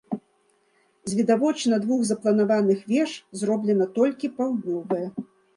[1.09, 3.11] З відавочна двух запланаваных веж
[3.43, 5.05] зроблена толькі паўднёвая.